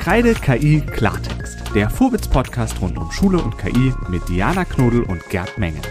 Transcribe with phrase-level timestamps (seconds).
[0.00, 5.58] Kreide KI Klartext, der Vorwitz-Podcast rund um Schule und KI mit Diana Knodel und Gerd
[5.58, 5.82] Menge.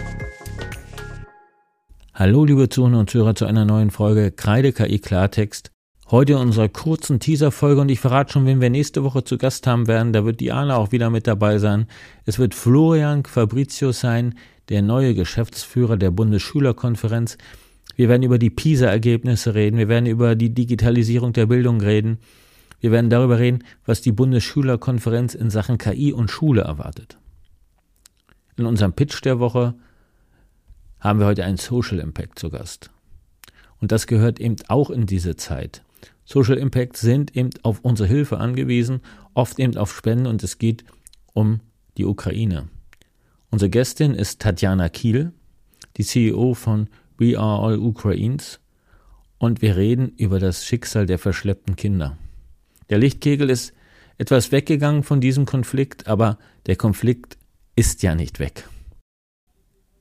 [2.12, 5.70] Hallo liebe Zuhörer und Zuhörer zu einer neuen Folge Kreide KI Klartext.
[6.10, 9.68] Heute in unserer kurzen Teaser-Folge und ich verrate schon, wen wir nächste Woche zu Gast
[9.68, 10.12] haben werden.
[10.12, 11.86] Da wird Diana auch wieder mit dabei sein.
[12.26, 14.34] Es wird Florian Fabricius sein,
[14.70, 17.38] der neue Geschäftsführer der Bundesschülerkonferenz.
[17.94, 19.78] Wir werden über die PISA-Ergebnisse reden.
[19.78, 22.18] Wir werden über die Digitalisierung der Bildung reden.
[22.80, 27.18] Wir werden darüber reden, was die Bundesschülerkonferenz in Sachen KI und Schule erwartet.
[28.56, 29.74] In unserem Pitch der Woche
[30.98, 32.90] haben wir heute einen Social Impact zu Gast.
[33.80, 35.82] Und das gehört eben auch in diese Zeit.
[36.24, 39.00] Social Impact sind eben auf unsere Hilfe angewiesen,
[39.34, 40.84] oft eben auf Spenden und es geht
[41.32, 41.60] um
[41.96, 42.68] die Ukraine.
[43.50, 45.32] Unsere Gästin ist Tatjana Kiel,
[45.96, 46.88] die CEO von
[47.18, 48.60] We Are All Ukraines
[49.38, 52.16] und wir reden über das Schicksal der verschleppten Kinder.
[52.90, 53.72] Der Lichtkegel ist
[54.18, 57.38] etwas weggegangen von diesem Konflikt, aber der Konflikt
[57.76, 58.68] ist ja nicht weg.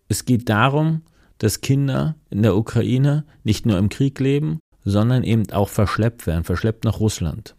[0.09, 1.03] Es geht darum,
[1.37, 6.43] dass Kinder in der Ukraine nicht nur im Krieg leben, sondern eben auch verschleppt werden,
[6.43, 7.55] verschleppt nach Russland.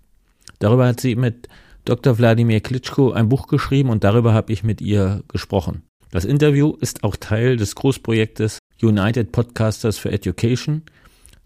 [0.58, 1.48] Darüber hat sie mit
[1.84, 2.18] Dr.
[2.18, 5.82] Wladimir Klitschko ein Buch geschrieben und darüber habe ich mit ihr gesprochen.
[6.10, 10.82] Das Interview ist auch Teil des Großprojektes United Podcasters for Education,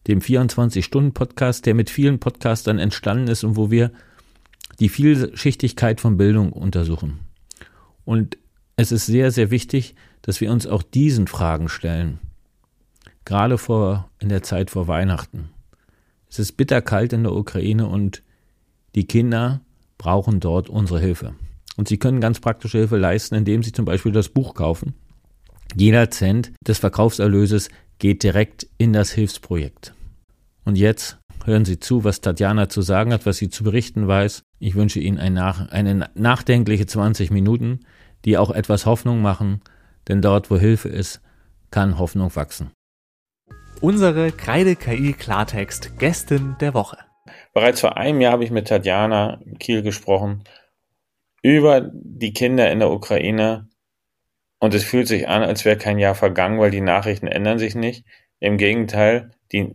[0.06, 3.90] dem 24-Stunden-Podcast, der mit vielen Podcastern entstanden ist und wo wir
[4.80, 7.20] die Vielschichtigkeit von Bildung untersuchen.
[8.04, 8.36] Und
[8.76, 12.18] es ist sehr, sehr wichtig, dass wir uns auch diesen Fragen stellen.
[13.24, 15.50] Gerade vor, in der Zeit vor Weihnachten.
[16.28, 18.22] Es ist bitterkalt in der Ukraine und
[18.94, 19.60] die Kinder
[19.98, 21.34] brauchen dort unsere Hilfe.
[21.76, 24.94] Und sie können ganz praktische Hilfe leisten, indem sie zum Beispiel das Buch kaufen.
[25.76, 27.68] Jeder Cent des Verkaufserlöses
[27.98, 29.93] geht direkt in das Hilfsprojekt.
[30.64, 34.42] Und jetzt hören Sie zu, was Tatjana zu sagen hat, was sie zu berichten weiß.
[34.58, 37.80] Ich wünsche Ihnen ein nach, eine nachdenkliche 20 Minuten,
[38.24, 39.60] die auch etwas Hoffnung machen,
[40.08, 41.20] denn dort, wo Hilfe ist,
[41.70, 42.70] kann Hoffnung wachsen.
[43.80, 46.96] Unsere Kreide KI Klartext Gästin der Woche.
[47.52, 50.44] Bereits vor einem Jahr habe ich mit Tatjana Kiel gesprochen
[51.42, 53.68] über die Kinder in der Ukraine
[54.60, 57.74] und es fühlt sich an, als wäre kein Jahr vergangen, weil die Nachrichten ändern sich
[57.74, 58.06] nicht.
[58.40, 59.74] Im Gegenteil, die,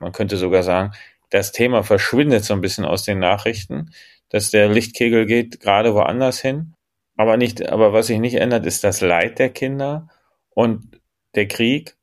[0.00, 0.92] man könnte sogar sagen,
[1.30, 3.90] das Thema verschwindet so ein bisschen aus den Nachrichten,
[4.30, 6.74] dass der Lichtkegel geht gerade woanders hin.
[7.16, 10.08] Aber nicht, aber was sich nicht ändert, ist das Leid der Kinder
[10.50, 11.00] und
[11.34, 11.96] der Krieg.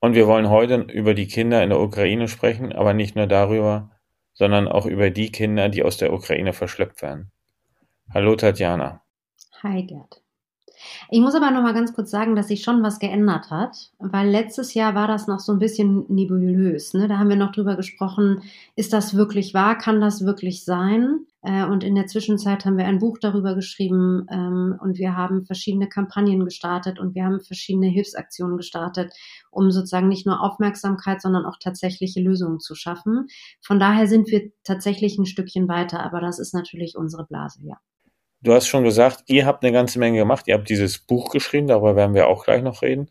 [0.00, 3.90] Und wir wollen heute über die Kinder in der Ukraine sprechen, aber nicht nur darüber,
[4.34, 7.30] sondern auch über die Kinder, die aus der Ukraine verschleppt werden.
[8.12, 9.02] Hallo Tatjana.
[9.62, 10.22] Hi Gerd.
[11.10, 14.28] Ich muss aber noch mal ganz kurz sagen, dass sich schon was geändert hat, weil
[14.28, 16.94] letztes Jahr war das noch so ein bisschen nebulös.
[16.94, 17.08] Ne?
[17.08, 18.42] Da haben wir noch drüber gesprochen,
[18.76, 21.26] ist das wirklich wahr, kann das wirklich sein?
[21.42, 25.44] Äh, und in der Zwischenzeit haben wir ein Buch darüber geschrieben ähm, und wir haben
[25.44, 29.12] verschiedene Kampagnen gestartet und wir haben verschiedene Hilfsaktionen gestartet,
[29.50, 33.28] um sozusagen nicht nur Aufmerksamkeit, sondern auch tatsächliche Lösungen zu schaffen.
[33.60, 37.78] Von daher sind wir tatsächlich ein Stückchen weiter, aber das ist natürlich unsere Blase, ja.
[38.42, 40.48] Du hast schon gesagt, ihr habt eine ganze Menge gemacht.
[40.48, 43.10] Ihr habt dieses Buch geschrieben, darüber werden wir auch gleich noch reden.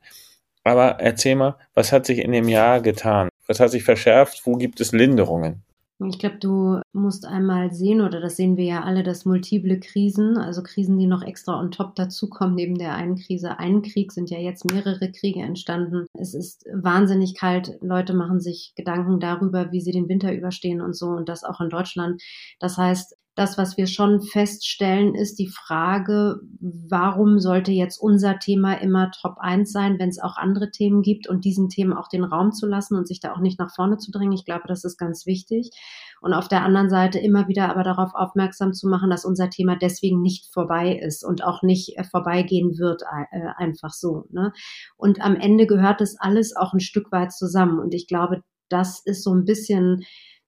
[0.64, 3.30] Aber erzähl mal, was hat sich in dem Jahr getan?
[3.48, 4.42] Was hat sich verschärft?
[4.46, 5.64] Wo gibt es Linderungen?
[6.08, 10.38] Ich glaube, du musst einmal sehen, oder das sehen wir ja alle, dass multiple Krisen,
[10.38, 14.30] also Krisen, die noch extra on top dazukommen, neben der einen Krise, einen Krieg, sind
[14.30, 16.06] ja jetzt mehrere Kriege entstanden.
[16.18, 17.78] Es ist wahnsinnig kalt.
[17.82, 21.60] Leute machen sich Gedanken darüber, wie sie den Winter überstehen und so, und das auch
[21.60, 22.22] in Deutschland.
[22.60, 28.74] Das heißt, das, was wir schon feststellen, ist die Frage, warum sollte jetzt unser Thema
[28.74, 32.26] immer Top 1 sein, wenn es auch andere Themen gibt und diesen Themen auch den
[32.26, 34.34] Raum zu lassen und sich da auch nicht nach vorne zu drängen.
[34.34, 35.72] Ich glaube, das ist ganz wichtig.
[36.20, 39.78] Und auf der anderen Seite immer wieder aber darauf aufmerksam zu machen, dass unser Thema
[39.78, 44.26] deswegen nicht vorbei ist und auch nicht äh, vorbeigehen wird, äh, einfach so.
[44.32, 44.52] Ne?
[44.98, 47.80] Und am Ende gehört das alles auch ein Stück weit zusammen.
[47.80, 50.04] Und ich glaube, das ist so ein bisschen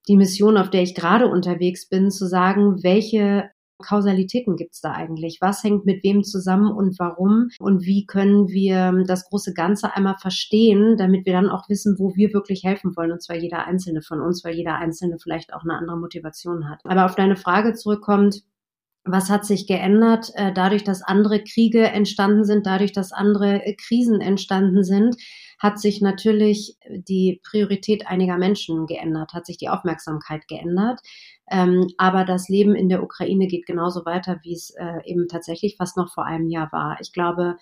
[0.08, 3.50] die Mission, auf der ich gerade unterwegs bin, zu sagen, welche
[3.82, 5.40] Kausalitäten gibt es da eigentlich?
[5.42, 7.50] Was hängt mit wem zusammen und warum?
[7.60, 12.16] Und wie können wir das große Ganze einmal verstehen, damit wir dann auch wissen, wo
[12.16, 15.64] wir wirklich helfen wollen, und zwar jeder einzelne von uns, weil jeder einzelne vielleicht auch
[15.64, 16.80] eine andere Motivation hat.
[16.84, 18.44] Aber auf deine Frage zurückkommt,
[19.04, 23.76] was hat sich geändert äh, dadurch, dass andere Kriege entstanden sind, dadurch, dass andere äh,
[23.76, 25.16] Krisen entstanden sind,
[25.62, 31.00] hat sich natürlich die Priorität einiger Menschen geändert, hat sich die Aufmerksamkeit geändert.
[31.52, 35.76] Ähm, aber das Leben in der Ukraine geht genauso weiter, wie es äh, eben tatsächlich
[35.78, 36.98] fast noch vor einem Jahr war.
[37.02, 37.58] Ich glaube,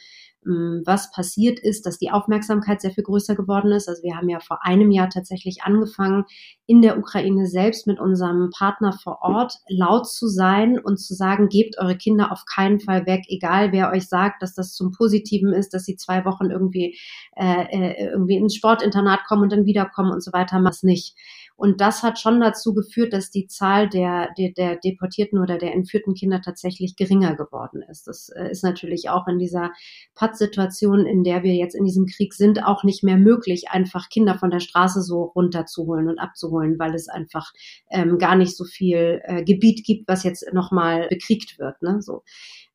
[0.45, 3.89] ähm, was passiert ist, dass die Aufmerksamkeit sehr viel größer geworden ist.
[3.89, 6.25] Also wir haben ja vor einem Jahr tatsächlich angefangen,
[6.65, 11.49] in der Ukraine selbst mit unserem Partner vor Ort laut zu sein und zu sagen,
[11.49, 15.51] gebt eure Kinder auf keinen Fall weg, egal wer euch sagt, dass das zum Positiven
[15.51, 16.97] ist, dass sie zwei Wochen irgendwie,
[17.35, 21.15] äh, äh irgendwie ins Sportinternat kommen und dann wiederkommen und so weiter, macht nicht.
[21.59, 25.73] Und das hat schon dazu geführt, dass die Zahl der, der, der deportierten oder der
[25.73, 28.07] entführten Kinder tatsächlich geringer geworden ist.
[28.07, 29.71] Das äh, ist natürlich auch in dieser
[30.15, 34.35] Pattsituation, in der wir jetzt in diesem Krieg sind, auch nicht mehr möglich, einfach Kinder
[34.35, 37.51] von der Straße so runterzuholen und abzuholen, weil es einfach
[37.91, 41.81] ähm, gar nicht so viel äh, Gebiet gibt, was jetzt nochmal bekriegt wird.
[41.81, 42.01] Ne?
[42.01, 42.23] So.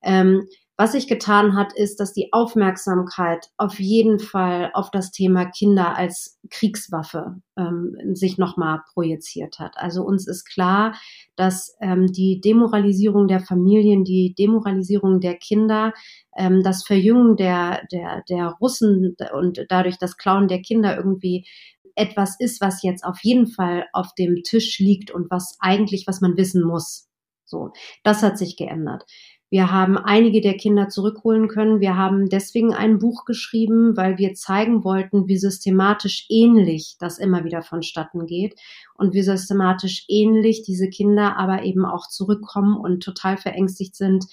[0.02, 5.44] Ähm, was sich getan hat, ist, dass die Aufmerksamkeit auf jeden Fall auf das Thema
[5.44, 9.74] Kinder als Kriegswaffe ähm, sich nochmal projiziert hat.
[9.76, 10.96] Also uns ist klar,
[11.36, 15.92] dass ähm, die Demoralisierung der Familien, die Demoralisierung der Kinder,
[16.36, 21.46] ähm, das Verjüngen der, der, der Russen und dadurch das Klauen der Kinder irgendwie
[21.94, 26.20] etwas ist, was jetzt auf jeden Fall auf dem Tisch liegt und was eigentlich, was
[26.20, 27.08] man wissen muss.
[27.44, 27.72] So,
[28.02, 29.04] das hat sich geändert.
[29.50, 31.81] Wir haben einige der Kinder zurückholen können.
[31.81, 37.44] Wir haben deswegen ein Buch geschrieben, weil wir zeigen wollten, wie systematisch ähnlich das immer
[37.44, 38.58] wieder vonstatten geht
[38.94, 44.25] und wie systematisch ähnlich diese Kinder aber eben auch zurückkommen und total verängstigt sind,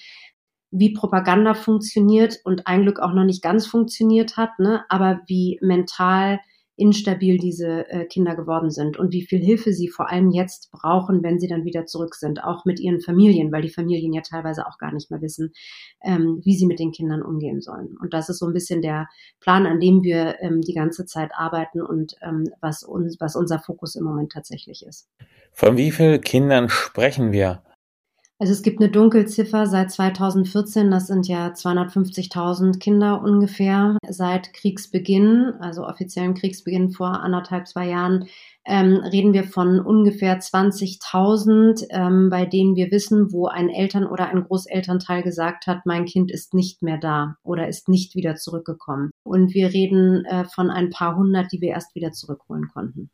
[0.72, 4.84] wie Propaganda funktioniert und ein Glück auch noch nicht ganz funktioniert hat, ne?
[4.88, 6.40] aber wie mental
[6.76, 11.22] instabil diese äh, Kinder geworden sind und wie viel Hilfe sie vor allem jetzt brauchen,
[11.22, 14.66] wenn sie dann wieder zurück sind, auch mit ihren Familien, weil die Familien ja teilweise
[14.66, 15.52] auch gar nicht mehr wissen,
[16.02, 17.96] ähm, wie sie mit den Kindern umgehen sollen.
[18.00, 19.08] Und das ist so ein bisschen der
[19.40, 23.58] Plan, an dem wir ähm, die ganze Zeit arbeiten und ähm, was, uns, was unser
[23.58, 25.08] Fokus im Moment tatsächlich ist.
[25.52, 27.62] Von wie vielen Kindern sprechen wir?
[28.42, 35.52] Also es gibt eine Dunkelziffer seit 2014, das sind ja 250.000 Kinder ungefähr seit Kriegsbeginn,
[35.60, 38.26] also offiziellen Kriegsbeginn vor anderthalb, zwei Jahren,
[38.64, 44.30] ähm, reden wir von ungefähr 20.000, ähm, bei denen wir wissen, wo ein Eltern- oder
[44.30, 49.12] ein Großelternteil gesagt hat, mein Kind ist nicht mehr da oder ist nicht wieder zurückgekommen.
[49.22, 53.08] Und wir reden äh, von ein paar hundert, die wir erst wieder zurückholen konnten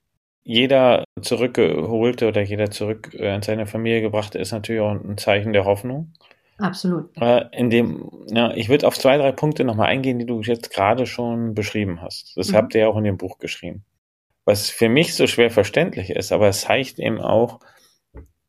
[0.49, 5.53] jeder zurückgeholte oder jeder zurück äh, in seine Familie gebrachte ist natürlich auch ein Zeichen
[5.53, 6.15] der Hoffnung.
[6.56, 7.11] Absolut.
[7.21, 10.71] Äh, in dem, ja, ich würde auf zwei, drei Punkte nochmal eingehen, die du jetzt
[10.71, 12.35] gerade schon beschrieben hast.
[12.35, 12.56] Das mhm.
[12.56, 13.85] habt ihr ja auch in dem Buch geschrieben.
[14.47, 17.61] Was für mich so schwer verständlich ist, aber es zeigt eben auch,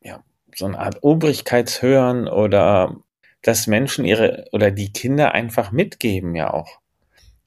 [0.02, 0.24] ja,
[0.56, 2.96] so eine Art Obrigkeitshören oder
[3.42, 6.79] dass Menschen ihre oder die Kinder einfach mitgeben ja auch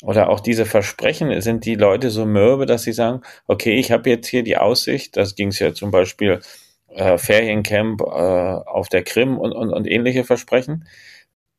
[0.03, 4.11] oder auch diese Versprechen, sind die Leute so mürbe, dass sie sagen, okay, ich habe
[4.11, 6.41] jetzt hier die Aussicht, das ging es ja zum Beispiel
[6.89, 10.87] äh, Feriencamp äh, auf der Krim und, und, und ähnliche Versprechen,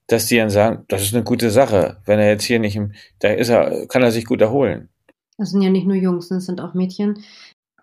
[0.08, 2.92] dass die dann sagen, das ist eine gute Sache, wenn er jetzt hier nicht, im,
[3.20, 4.90] da ist er, kann er sich gut erholen.
[5.38, 7.24] Das sind ja nicht nur Jungs, das sind auch Mädchen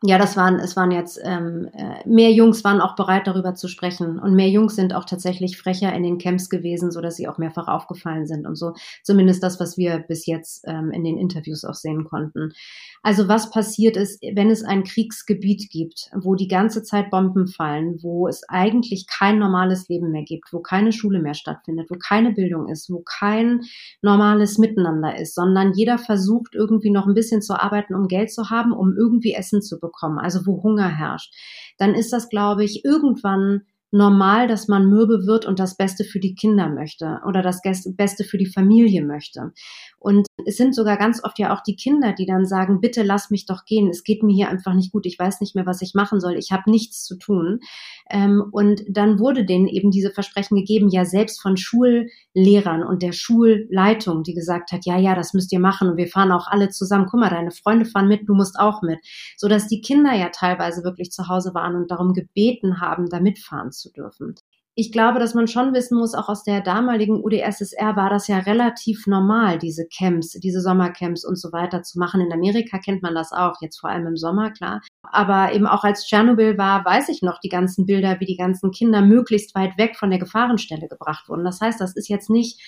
[0.03, 3.69] ja, das waren, es waren jetzt ähm, äh, mehr Jungs waren auch bereit, darüber zu
[3.69, 4.19] sprechen.
[4.19, 7.37] Und mehr Jungs sind auch tatsächlich frecher in den Camps gewesen, so dass sie auch
[7.37, 8.73] mehrfach aufgefallen sind und so.
[9.03, 12.55] Zumindest das, was wir bis jetzt ähm, in den Interviews auch sehen konnten.
[13.03, 17.99] Also was passiert ist, wenn es ein Kriegsgebiet gibt, wo die ganze Zeit Bomben fallen,
[18.03, 22.33] wo es eigentlich kein normales Leben mehr gibt, wo keine Schule mehr stattfindet, wo keine
[22.33, 23.61] Bildung ist, wo kein
[24.01, 28.49] normales Miteinander ist, sondern jeder versucht irgendwie noch ein bisschen zu arbeiten, um Geld zu
[28.49, 31.35] haben, um irgendwie Essen zu bekommen, also wo Hunger herrscht,
[31.79, 36.21] dann ist das, glaube ich, irgendwann normal, dass man mürbe wird und das Beste für
[36.21, 39.53] die Kinder möchte oder das Beste für die Familie möchte.
[39.99, 43.31] Und es sind sogar ganz oft ja auch die Kinder, die dann sagen, bitte lass
[43.31, 45.83] mich doch gehen, es geht mir hier einfach nicht gut, ich weiß nicht mehr, was
[45.83, 47.61] ich machen soll, ich habe nichts zu tun.
[48.09, 53.13] Ähm, und dann wurde denen eben diese Versprechen gegeben, ja selbst von Schullehrern und der
[53.13, 56.71] Schulleitung, die gesagt hat, ja, ja, das müsst ihr machen und wir fahren auch alle
[56.71, 57.07] zusammen.
[57.11, 59.01] Guck mal, deine Freunde fahren mit, du musst auch mit.
[59.37, 63.21] So dass die Kinder ja teilweise wirklich zu Hause waren und darum gebeten haben, da
[63.21, 64.35] mitfahren zu dürfen
[64.81, 68.39] ich glaube, dass man schon wissen muss, auch aus der damaligen UdSSR war das ja
[68.39, 72.21] relativ normal, diese Camps, diese Sommercamps und so weiter zu machen.
[72.21, 74.81] In Amerika kennt man das auch, jetzt vor allem im Sommer, klar.
[75.03, 78.71] Aber eben auch als Tschernobyl war, weiß ich noch die ganzen Bilder, wie die ganzen
[78.71, 81.45] Kinder möglichst weit weg von der Gefahrenstelle gebracht wurden.
[81.45, 82.61] Das heißt, das ist jetzt nicht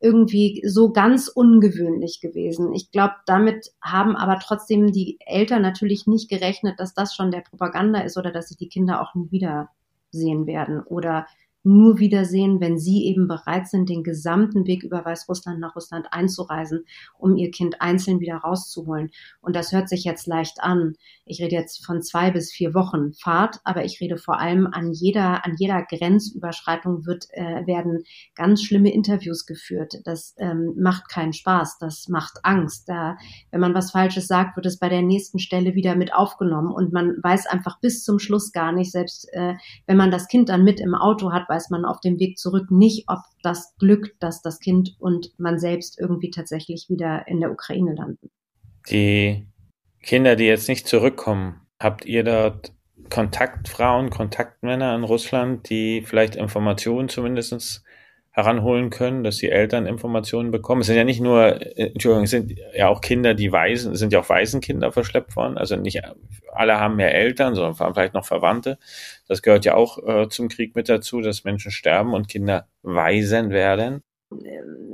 [0.00, 2.72] irgendwie so ganz ungewöhnlich gewesen.
[2.72, 7.42] Ich glaube, damit haben aber trotzdem die Eltern natürlich nicht gerechnet, dass das schon der
[7.42, 9.68] Propaganda ist oder dass sich die Kinder auch nie wieder
[10.12, 10.82] sehen werden.
[10.82, 11.26] Oder
[11.62, 16.84] nur wiedersehen, wenn sie eben bereit sind, den gesamten Weg über Weißrussland nach Russland einzureisen,
[17.18, 19.10] um ihr Kind einzeln wieder rauszuholen.
[19.40, 20.94] Und das hört sich jetzt leicht an.
[21.24, 24.92] Ich rede jetzt von zwei bis vier Wochen Fahrt, aber ich rede vor allem an
[24.92, 30.00] jeder, an jeder Grenzüberschreitung wird, äh, werden ganz schlimme Interviews geführt.
[30.04, 31.78] Das ähm, macht keinen Spaß.
[31.78, 32.88] Das macht Angst.
[32.88, 33.16] Da,
[33.50, 36.92] wenn man was Falsches sagt, wird es bei der nächsten Stelle wieder mit aufgenommen und
[36.92, 39.54] man weiß einfach bis zum Schluss gar nicht, selbst äh,
[39.86, 42.70] wenn man das Kind dann mit im Auto hat, weiß man auf dem Weg zurück
[42.70, 47.52] nicht, ob das glückt, dass das Kind und man selbst irgendwie tatsächlich wieder in der
[47.52, 48.30] Ukraine landen.
[48.88, 49.46] Die
[50.00, 52.72] Kinder, die jetzt nicht zurückkommen, habt ihr dort
[53.10, 57.82] Kontaktfrauen, Kontaktmänner in Russland, die vielleicht Informationen zumindest
[58.42, 60.80] heranholen können, dass die Eltern Informationen bekommen.
[60.80, 63.98] Es sind ja nicht nur, äh, Entschuldigung, es sind ja auch Kinder, die Waisen, es
[63.98, 65.58] sind ja auch Waisenkinder verschleppt worden.
[65.58, 66.00] Also nicht
[66.52, 68.78] alle haben mehr Eltern, sondern vielleicht noch Verwandte.
[69.28, 73.50] Das gehört ja auch äh, zum Krieg mit dazu, dass Menschen sterben und Kinder Waisen
[73.50, 74.02] werden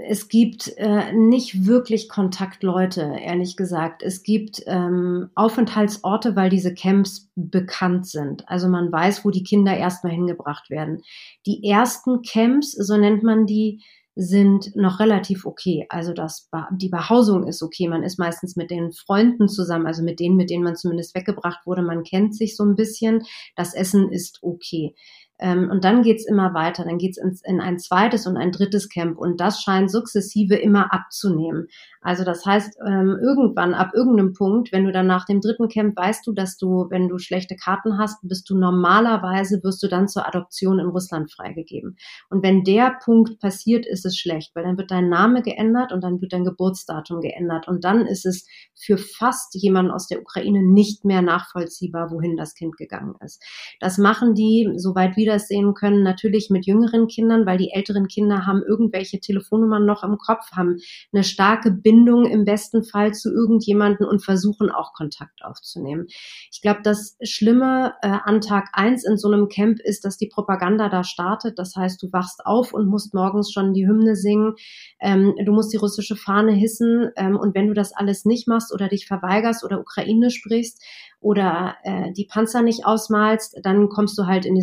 [0.09, 4.02] es gibt äh, nicht wirklich Kontaktleute, ehrlich gesagt.
[4.02, 8.49] Es gibt ähm, Aufenthaltsorte, weil diese Camps bekannt sind.
[8.49, 11.02] Also man weiß, wo die Kinder erstmal hingebracht werden.
[11.45, 13.83] Die ersten Camps, so nennt man die,
[14.19, 15.85] sind noch relativ okay.
[15.90, 17.87] Also das, die Behausung ist okay.
[17.87, 21.66] Man ist meistens mit den Freunden zusammen, also mit denen, mit denen man zumindest weggebracht
[21.66, 21.83] wurde.
[21.83, 23.25] Man kennt sich so ein bisschen.
[23.55, 24.95] Das Essen ist okay.
[25.38, 28.88] Ähm, und dann geht's immer weiter, dann geht's ins, in ein zweites und ein drittes
[28.88, 31.69] Camp und das scheint sukzessive immer abzunehmen.
[32.00, 35.97] Also das heißt, ähm, irgendwann, ab irgendeinem Punkt, wenn du dann nach dem dritten Camp
[35.97, 40.07] weißt du, dass du, wenn du schlechte Karten hast, bist du normalerweise, wirst du dann
[40.07, 41.97] zur Adoption in Russland freigegeben.
[42.31, 46.02] Und wenn der Punkt passiert, ist es schlecht, weil dann wird dein Name geändert und
[46.05, 47.66] dann wird dein Geburtsdatum geändert.
[47.66, 52.55] Und dann ist es für fast jemanden aus der Ukraine nicht mehr nachvollziehbar, wohin das
[52.55, 53.43] Kind gegangen ist.
[53.81, 58.09] Das machen die, soweit wir das sehen können, natürlich mit jüngeren Kindern, weil die älteren
[58.09, 60.76] Kinder haben irgendwelche Telefonnummern noch im Kopf, haben
[61.12, 66.06] eine starke Bindung im besten Fall zu irgendjemanden und versuchen auch Kontakt aufzunehmen.
[66.50, 70.28] Ich glaube, das Schlimme äh, an Tag eins in so einem Camp ist, dass die
[70.28, 71.59] Propaganda da startet.
[71.59, 74.54] Das heißt, du wachst auf und musst morgens schon die Hymne singen.
[75.00, 77.11] Ähm, du musst die russische Fahne hissen.
[77.16, 80.83] Ähm, und wenn du das alles nicht machst oder dich verweigerst oder Ukraine sprichst
[81.21, 84.54] oder äh, die Panzer nicht ausmalst, dann kommst du halt in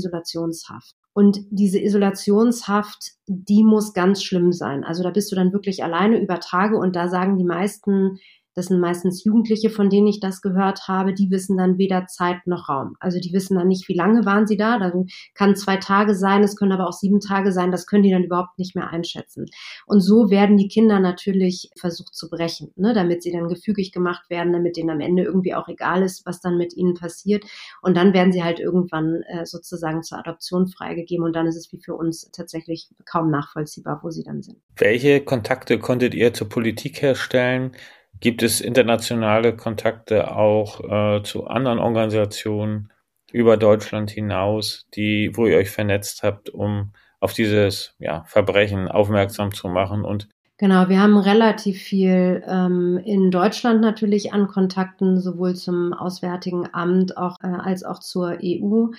[0.54, 0.96] Isolationshaft.
[1.14, 4.84] Und diese Isolationshaft, die muss ganz schlimm sein.
[4.84, 8.18] Also da bist du dann wirklich alleine über Tage und da sagen die meisten
[8.56, 12.46] das sind meistens Jugendliche, von denen ich das gehört habe, die wissen dann weder Zeit
[12.46, 12.96] noch Raum.
[13.00, 14.78] Also die wissen dann nicht, wie lange waren sie da.
[14.78, 18.12] Dann kann zwei Tage sein, es können aber auch sieben Tage sein, das können die
[18.12, 19.46] dann überhaupt nicht mehr einschätzen.
[19.86, 24.30] Und so werden die Kinder natürlich versucht zu brechen, ne, damit sie dann gefügig gemacht
[24.30, 27.46] werden, damit denen am Ende irgendwie auch egal ist, was dann mit ihnen passiert.
[27.82, 31.72] Und dann werden sie halt irgendwann äh, sozusagen zur Adoption freigegeben und dann ist es
[31.72, 34.58] wie für uns tatsächlich kaum nachvollziehbar, wo sie dann sind.
[34.76, 37.72] Welche Kontakte konntet ihr zur Politik herstellen?
[38.20, 42.89] Gibt es internationale Kontakte auch äh, zu anderen Organisationen
[43.32, 49.53] über Deutschland hinaus, die, wo ihr euch vernetzt habt, um auf dieses ja, Verbrechen aufmerksam
[49.53, 50.05] zu machen?
[50.05, 50.27] Und
[50.58, 57.17] Genau, wir haben relativ viel ähm, in Deutschland natürlich an Kontakten, sowohl zum Auswärtigen Amt
[57.17, 58.91] auch, äh, als auch zur EU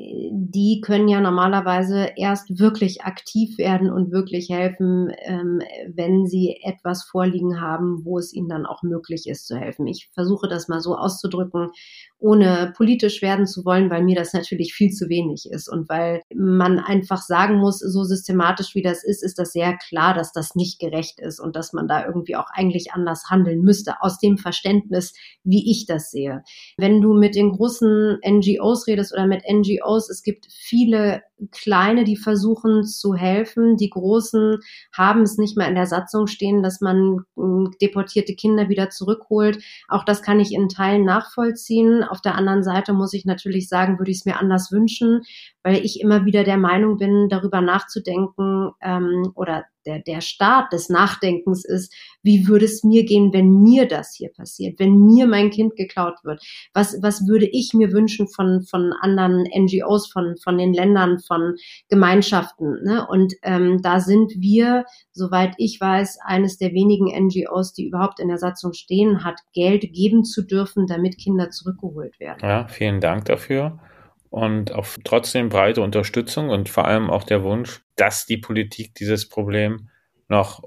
[0.00, 5.60] die können ja normalerweise erst wirklich aktiv werden und wirklich helfen, ähm,
[5.92, 9.88] wenn sie etwas vorliegen haben, wo es ihnen dann auch möglich ist zu helfen.
[9.88, 11.70] Ich versuche das mal so auszudrücken,
[12.18, 16.22] ohne politisch werden zu wollen, weil mir das natürlich viel zu wenig ist und weil
[16.32, 20.54] man einfach sagen muss, so systematisch wie das ist, ist das sehr klar, dass das
[20.54, 24.38] nicht gerecht ist und dass man da irgendwie auch eigentlich anders handeln müsste, aus dem
[24.38, 25.12] Verständnis,
[25.42, 26.42] wie ich das sehe.
[26.76, 30.10] Wenn du mit den großen NGOs redest oder mit NGOs, aus.
[30.10, 33.76] Es gibt viele kleine, die versuchen zu helfen.
[33.76, 34.58] Die großen
[34.92, 39.62] haben es nicht mehr in der Satzung stehen, dass man hm, deportierte Kinder wieder zurückholt.
[39.88, 42.04] Auch das kann ich in Teilen nachvollziehen.
[42.04, 45.22] Auf der anderen Seite muss ich natürlich sagen, würde ich es mir anders wünschen,
[45.68, 50.88] weil ich immer wieder der Meinung bin, darüber nachzudenken ähm, oder der, der Start des
[50.88, 55.50] Nachdenkens ist, wie würde es mir gehen, wenn mir das hier passiert, wenn mir mein
[55.50, 56.42] Kind geklaut wird?
[56.72, 61.56] Was, was würde ich mir wünschen von, von anderen NGOs, von, von den Ländern, von
[61.90, 62.82] Gemeinschaften?
[62.82, 63.06] Ne?
[63.06, 68.28] Und ähm, da sind wir, soweit ich weiß, eines der wenigen NGOs, die überhaupt in
[68.28, 72.38] der Satzung stehen hat, Geld geben zu dürfen, damit Kinder zurückgeholt werden.
[72.40, 73.78] Ja, vielen Dank dafür
[74.30, 79.28] und auch trotzdem breite Unterstützung und vor allem auch der Wunsch, dass die Politik dieses
[79.28, 79.88] Problem
[80.28, 80.62] noch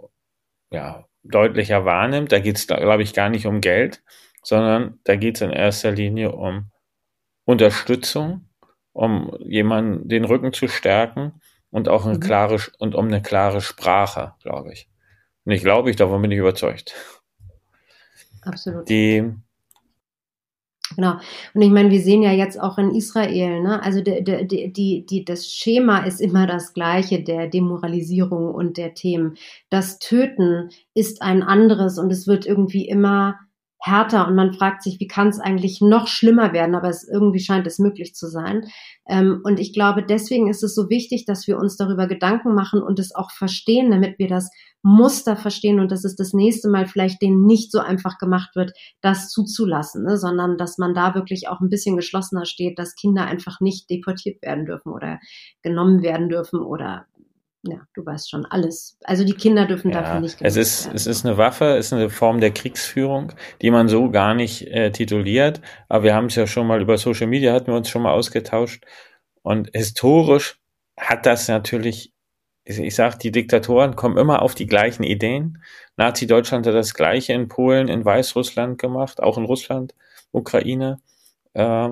[0.71, 2.31] ja, deutlicher wahrnimmt.
[2.31, 4.03] Da geht es, glaube ich, gar nicht um Geld,
[4.43, 6.71] sondern da geht es in erster Linie um
[7.45, 8.49] Unterstützung,
[8.93, 11.33] um jemanden den Rücken zu stärken,
[11.71, 12.19] und auch eine Mhm.
[12.19, 14.89] klare und um eine klare Sprache, glaube ich.
[15.45, 16.93] Nicht glaube ich, davon bin ich überzeugt.
[18.41, 18.89] Absolut.
[18.89, 19.33] Die,
[20.95, 21.13] Genau.
[21.53, 23.81] Und ich meine, wir sehen ja jetzt auch in Israel, ne?
[23.83, 28.93] Also der, die, die, die, das Schema ist immer das gleiche der Demoralisierung und der
[28.93, 29.35] Themen.
[29.69, 33.35] Das Töten ist ein anderes und es wird irgendwie immer
[33.81, 37.39] härter und man fragt sich, wie kann es eigentlich noch schlimmer werden, aber es irgendwie
[37.39, 38.67] scheint es möglich zu sein.
[39.09, 42.83] Ähm, und ich glaube, deswegen ist es so wichtig, dass wir uns darüber Gedanken machen
[42.83, 44.51] und es auch verstehen, damit wir das
[44.83, 48.71] Muster verstehen und dass es das nächste Mal vielleicht denen nicht so einfach gemacht wird,
[49.01, 50.17] das zuzulassen, ne?
[50.17, 54.41] sondern dass man da wirklich auch ein bisschen geschlossener steht, dass Kinder einfach nicht deportiert
[54.43, 55.19] werden dürfen oder
[55.63, 57.05] genommen werden dürfen oder
[57.63, 58.97] ja, du weißt schon alles.
[59.03, 60.95] Also die Kinder dürfen ja, dafür nicht es ist, werden.
[60.95, 64.67] es ist eine Waffe, es ist eine Form der Kriegsführung, die man so gar nicht
[64.67, 65.61] äh, tituliert.
[65.87, 68.13] Aber wir haben es ja schon mal über Social Media, hatten wir uns schon mal
[68.13, 68.83] ausgetauscht.
[69.43, 70.59] Und historisch
[70.97, 72.13] hat das natürlich,
[72.63, 75.63] ich, ich sag, die Diktatoren kommen immer auf die gleichen Ideen.
[75.97, 79.93] Nazi-Deutschland hat das Gleiche in Polen, in Weißrussland gemacht, auch in Russland,
[80.31, 80.99] Ukraine,
[81.53, 81.89] äh,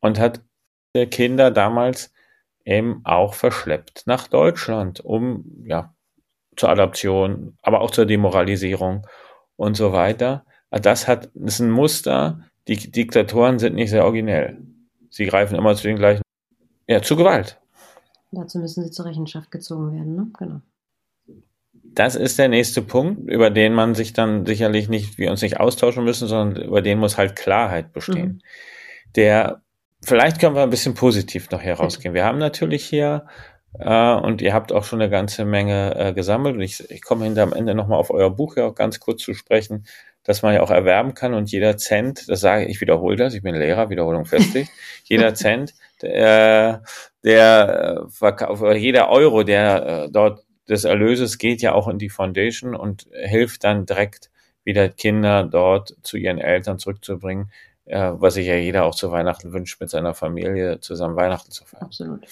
[0.00, 0.40] und hat
[0.94, 2.10] der Kinder damals
[2.70, 5.94] eben auch verschleppt nach Deutschland, um ja
[6.56, 9.06] zur Adaption, aber auch zur Demoralisierung
[9.56, 10.44] und so weiter.
[10.70, 12.40] Das hat das ist ein Muster.
[12.68, 14.58] Die Diktatoren sind nicht sehr originell.
[15.10, 16.22] Sie greifen immer zu den gleichen,
[16.86, 17.60] ja, zu Gewalt.
[18.30, 20.30] Dazu müssen sie zur Rechenschaft gezogen werden, ne?
[20.38, 20.60] Genau.
[21.92, 25.58] Das ist der nächste Punkt, über den man sich dann sicherlich nicht, wir uns nicht
[25.58, 28.28] austauschen müssen, sondern über den muss halt Klarheit bestehen.
[28.28, 28.40] Mhm.
[29.16, 29.62] Der,
[30.02, 32.14] vielleicht können wir ein bisschen positiv noch herausgehen.
[32.14, 33.26] Wir haben natürlich hier,
[33.78, 37.24] äh, und ihr habt auch schon eine ganze Menge äh, gesammelt, und ich, ich komme
[37.24, 39.86] hinter am Ende nochmal auf euer Buch ja auch ganz kurz zu sprechen,
[40.24, 41.34] dass man ja auch erwerben kann.
[41.34, 44.70] Und jeder Cent, das sage ich, ich wiederhole das, ich bin Lehrer, Wiederholung festigt,
[45.04, 46.82] jeder Cent, der,
[47.24, 52.76] der Verkauf, jeder Euro, der äh, dort des Erlöses geht ja auch in die Foundation
[52.76, 54.30] und hilft dann direkt
[54.62, 57.50] wieder Kinder dort zu ihren Eltern zurückzubringen,
[57.90, 61.64] äh, was sich ja jeder auch zu Weihnachten wünscht, mit seiner Familie zusammen Weihnachten zu
[61.64, 61.84] feiern.
[61.84, 62.24] Absolut.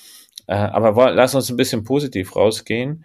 [0.47, 3.05] Äh, aber lass uns ein bisschen positiv rausgehen.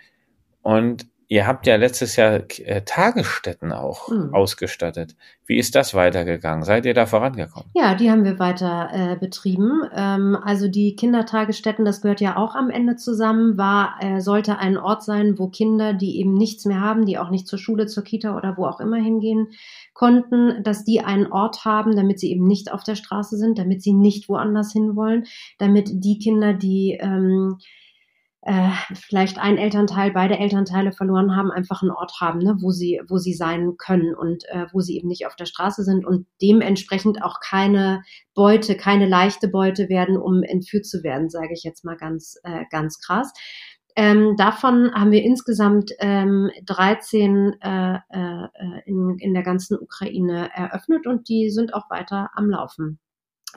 [0.62, 4.33] Und ihr habt ja letztes Jahr äh, Tagesstätten auch Mhm.
[4.33, 5.15] ausgestattet.
[5.45, 6.63] Wie ist das weitergegangen?
[6.63, 7.69] Seid ihr da vorangekommen?
[7.74, 9.81] Ja, die haben wir weiter äh, betrieben.
[9.93, 14.77] Ähm, also die Kindertagesstätten, das gehört ja auch am Ende zusammen, war, äh, sollte ein
[14.77, 18.04] Ort sein, wo Kinder, die eben nichts mehr haben, die auch nicht zur Schule, zur
[18.04, 19.47] Kita oder wo auch immer hingehen
[19.93, 23.82] konnten, dass die einen Ort haben, damit sie eben nicht auf der Straße sind, damit
[23.82, 25.25] sie nicht woanders hinwollen,
[25.60, 27.58] damit die Kinder, die ähm,
[28.45, 32.99] äh, vielleicht ein Elternteil, beide Elternteile verloren haben, einfach einen Ort haben, ne, wo sie,
[33.08, 36.27] wo sie sein können und äh, wo sie eben nicht auf der Straße sind und
[36.41, 38.01] dementsprechend auch keine
[38.34, 42.65] Beute, keine leichte Beute werden, um entführt zu werden, sage ich jetzt mal ganz, äh,
[42.69, 43.32] ganz krass.
[43.95, 48.47] Ähm, davon haben wir insgesamt ähm, 13 äh, äh,
[48.86, 52.99] in, in der ganzen Ukraine eröffnet und die sind auch weiter am Laufen.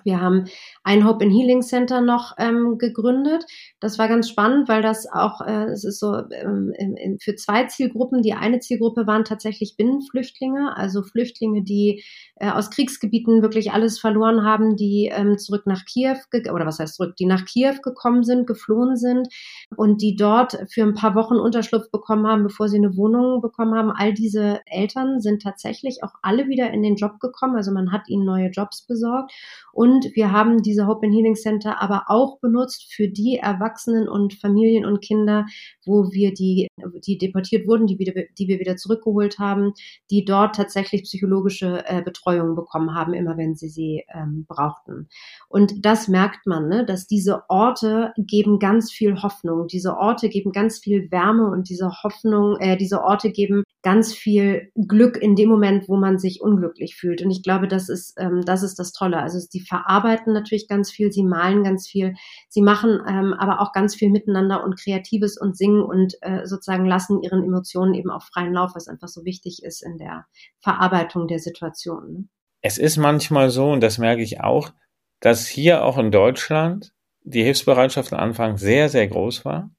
[0.04, 0.44] Wir haben
[0.84, 3.44] ein Hope and Healing Center noch ähm, gegründet.
[3.80, 7.64] Das war ganz spannend, weil das auch, äh, ist so ähm, in, in, für zwei
[7.64, 8.22] Zielgruppen.
[8.22, 12.04] Die eine Zielgruppe waren tatsächlich Binnenflüchtlinge, also Flüchtlinge, die
[12.36, 16.16] äh, aus Kriegsgebieten wirklich alles verloren haben, die ähm, zurück nach Kiew,
[16.52, 19.28] oder was heißt zurück, die nach Kiew gekommen sind, geflohen sind
[19.76, 23.74] und die dort für ein paar Wochen Unterschlupf bekommen haben, bevor sie eine Wohnung bekommen
[23.74, 23.90] haben.
[23.90, 27.56] All diese Eltern sind tatsächlich auch alle wieder in den Job gekommen.
[27.56, 29.32] Also man hat ihnen neue Jobs besorgt.
[29.72, 34.34] Und wir haben diese Hope and Healing Center aber auch benutzt für die Erwachsenen und
[34.34, 35.46] Familien und Kinder,
[35.84, 36.68] wo wir die,
[37.06, 39.72] die deportiert wurden, die, wieder, die wir wieder zurückgeholt haben,
[40.10, 45.08] die dort tatsächlich psychologische äh, Betreuung bekommen haben, immer wenn sie sie ähm, brauchten.
[45.48, 49.66] Und das merkt man, ne, dass diese Orte geben ganz viel Hoffnung.
[49.68, 54.72] Diese Orte geben ganz viel Wärme und diese Hoffnung, äh, diese Orte geben ganz viel
[54.74, 57.22] Glück in dem Moment, wo man sich unglücklich fühlt.
[57.22, 59.18] Und ich glaube, das ist, ähm, das ist das Tolle.
[59.18, 62.14] Also die verarbeiten natürlich ganz viel, sie malen ganz viel,
[62.48, 66.86] sie machen ähm, aber auch ganz viel miteinander und Kreatives und singen und äh, sozusagen
[66.86, 70.26] lassen ihren Emotionen eben auch freien Lauf, was einfach so wichtig ist in der
[70.60, 72.12] Verarbeitung der Situation.
[72.12, 72.24] Ne?
[72.62, 74.72] Es ist manchmal so, und das merke ich auch,
[75.20, 79.70] dass hier auch in Deutschland die Hilfsbereitschaft am Anfang sehr, sehr groß war,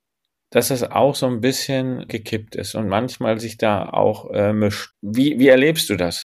[0.52, 4.92] dass es auch so ein bisschen gekippt ist und manchmal sich da auch äh, mischt.
[5.02, 6.24] Wie, wie erlebst du das?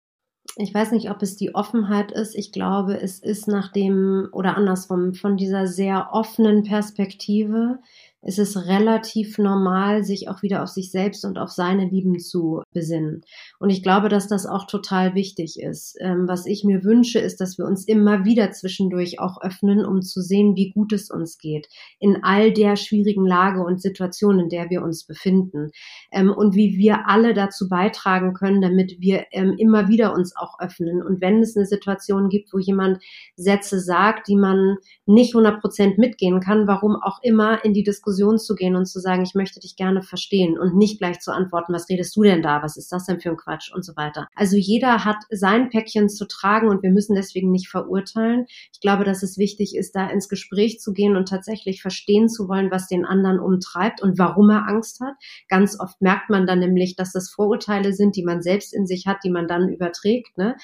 [0.62, 2.36] Ich weiß nicht, ob es die Offenheit ist.
[2.36, 7.80] Ich glaube, es ist nach dem oder andersrum von dieser sehr offenen Perspektive
[8.22, 12.62] ist es relativ normal, sich auch wieder auf sich selbst und auf seine Lieben zu
[12.74, 13.22] besinnen.
[13.60, 15.96] Und ich glaube, dass das auch total wichtig ist.
[16.02, 20.02] Ähm, was ich mir wünsche, ist, dass wir uns immer wieder zwischendurch auch öffnen, um
[20.02, 24.50] zu sehen, wie gut es uns geht in all der schwierigen Lage und Situation, in
[24.50, 25.72] der wir uns befinden.
[26.12, 30.60] Ähm, und wie wir alle dazu beitragen können, damit wir ähm, immer wieder uns auch
[30.60, 31.02] öffnen.
[31.02, 33.02] Und wenn es eine Situation gibt, wo jemand
[33.38, 38.09] Sätze sagt, die man nicht 100 Prozent mitgehen kann, warum auch immer in die Diskussion
[38.10, 41.74] zu gehen und zu sagen, ich möchte dich gerne verstehen und nicht gleich zu antworten,
[41.74, 42.62] was redest du denn da?
[42.62, 44.28] Was ist das denn für ein Quatsch und so weiter.
[44.36, 48.46] Also jeder hat sein Päckchen zu tragen und wir müssen deswegen nicht verurteilen.
[48.74, 52.48] Ich glaube, dass es wichtig ist, da ins Gespräch zu gehen und tatsächlich verstehen zu
[52.48, 55.16] wollen, was den anderen umtreibt und warum er Angst hat.
[55.48, 59.08] Ganz oft merkt man dann nämlich, dass das Vorurteile sind, die man selbst in sich
[59.08, 60.38] hat, die man dann überträgt.
[60.38, 60.56] Ne?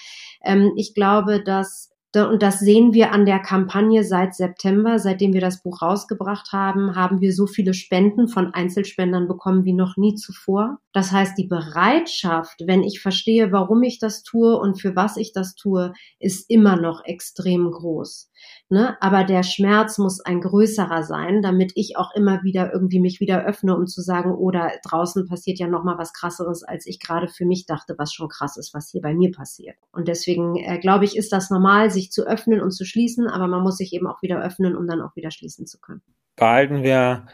[0.44, 5.00] Ähm, ich glaube, dass und das sehen wir an der Kampagne seit September.
[5.00, 9.74] Seitdem wir das Buch rausgebracht haben, haben wir so viele Spenden von Einzelspendern bekommen wie
[9.74, 10.80] noch nie zuvor.
[10.94, 15.34] Das heißt, die Bereitschaft, wenn ich verstehe, warum ich das tue und für was ich
[15.34, 18.30] das tue, ist immer noch extrem groß.
[18.70, 18.98] Ne?
[19.00, 23.46] Aber der Schmerz muss ein größerer sein, damit ich auch immer wieder irgendwie mich wieder
[23.46, 27.00] öffne, um zu sagen, oder oh, draußen passiert ja noch mal was krasseres, als ich
[27.00, 29.76] gerade für mich dachte, was schon krass ist, was hier bei mir passiert.
[29.92, 33.48] Und deswegen äh, glaube ich, ist das normal, sich zu öffnen und zu schließen, aber
[33.48, 36.02] man muss sich eben auch wieder öffnen, um dann auch wieder schließen zu können.
[36.36, 37.28] Behalten wir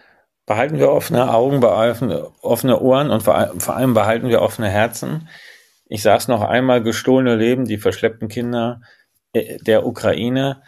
[0.46, 5.30] behalten wir offene Augen, offene Ohren und vor, vor allem behalten wir offene Herzen.
[5.86, 8.82] Ich sage es noch einmal, gestohlene Leben, die verschleppten Kinder
[9.34, 10.62] äh, der Ukraine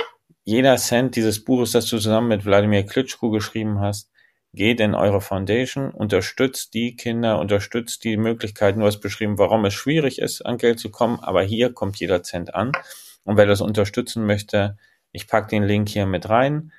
[0.45, 4.11] jeder Cent dieses Buches, das du zusammen mit Wladimir Klitschko geschrieben hast,
[4.53, 8.81] geht in eure Foundation, unterstützt die Kinder, unterstützt die Möglichkeiten.
[8.81, 12.23] Du hast beschrieben, warum es schwierig ist, an Geld zu kommen, aber hier kommt jeder
[12.23, 12.73] Cent an.
[13.23, 14.77] Und wer das unterstützen möchte,
[15.11, 16.71] ich pack den Link hier mit rein,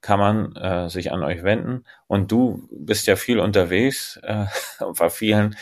[0.00, 1.84] kann man äh, sich an euch wenden.
[2.06, 4.46] Und du bist ja viel unterwegs, äh,
[4.78, 5.56] auf vielen,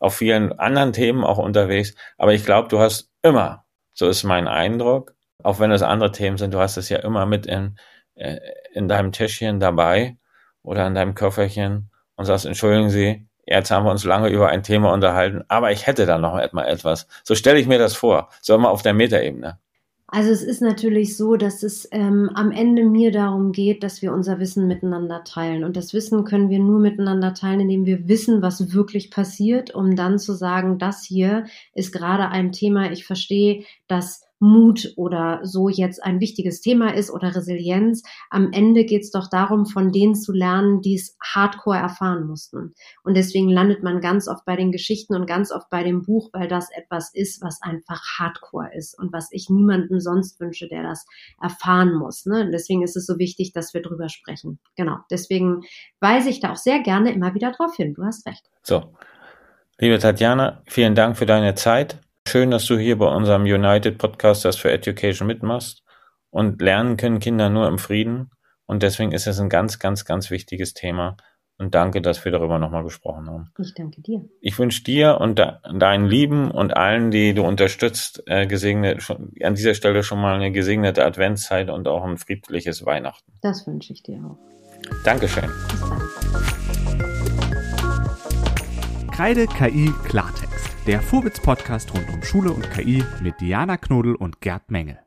[0.00, 1.94] auf vielen anderen Themen auch unterwegs.
[2.16, 3.64] Aber ich glaube, du hast immer,
[3.94, 7.26] so ist mein Eindruck, auch wenn es andere Themen sind, du hast es ja immer
[7.26, 7.78] mit in,
[8.16, 8.38] äh,
[8.72, 10.16] in deinem Täschchen dabei
[10.62, 14.62] oder in deinem Köfferchen und sagst, entschuldigen Sie, jetzt haben wir uns lange über ein
[14.62, 17.06] Thema unterhalten, aber ich hätte da noch mal etwas.
[17.22, 19.58] So stelle ich mir das vor, so immer auf der Metaebene.
[20.10, 24.14] Also es ist natürlich so, dass es ähm, am Ende mir darum geht, dass wir
[24.14, 25.64] unser Wissen miteinander teilen.
[25.64, 29.96] Und das Wissen können wir nur miteinander teilen, indem wir wissen, was wirklich passiert, um
[29.96, 31.44] dann zu sagen, das hier
[31.74, 32.90] ist gerade ein Thema.
[32.90, 38.02] Ich verstehe, dass Mut oder so jetzt ein wichtiges Thema ist oder Resilienz.
[38.30, 42.74] Am Ende geht es doch darum, von denen zu lernen, die es hardcore erfahren mussten.
[43.02, 46.30] Und deswegen landet man ganz oft bei den Geschichten und ganz oft bei dem Buch,
[46.32, 50.82] weil das etwas ist, was einfach hardcore ist und was ich niemandem sonst wünsche, der
[50.82, 51.06] das
[51.40, 52.26] erfahren muss.
[52.26, 52.42] Ne?
[52.44, 54.58] Und deswegen ist es so wichtig, dass wir drüber sprechen.
[54.76, 54.98] Genau.
[55.10, 55.62] Deswegen
[56.00, 57.94] weise ich da auch sehr gerne immer wieder drauf hin.
[57.94, 58.44] Du hast recht.
[58.62, 58.92] So.
[59.80, 62.00] Liebe Tatjana, vielen Dank für deine Zeit.
[62.28, 65.82] Schön, dass du hier bei unserem United Podcasters for Education mitmachst.
[66.28, 68.32] Und lernen können Kinder nur im Frieden.
[68.66, 71.16] Und deswegen ist es ein ganz, ganz, ganz wichtiges Thema.
[71.56, 73.50] Und danke, dass wir darüber nochmal gesprochen haben.
[73.58, 74.28] Ich danke dir.
[74.42, 79.54] Ich wünsche dir und deinen Lieben und allen, die du unterstützt, äh, gesegnet, schon, an
[79.54, 83.32] dieser Stelle schon mal eine gesegnete Adventszeit und auch ein friedliches Weihnachten.
[83.40, 84.36] Das wünsche ich dir auch.
[85.02, 85.48] Dankeschön.
[85.70, 86.02] Bis dann.
[89.12, 90.57] Kreide KI Klartext
[90.88, 94.98] der Vorwitz-Podcast rund um Schule und KI mit Diana Knodel und Gerd Mengel.